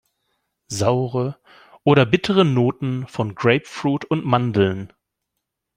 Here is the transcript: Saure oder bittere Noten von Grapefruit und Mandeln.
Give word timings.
Saure 0.65 1.37
oder 1.83 2.07
bittere 2.07 2.43
Noten 2.43 3.05
von 3.05 3.35
Grapefruit 3.35 4.03
und 4.05 4.25
Mandeln. 4.25 4.91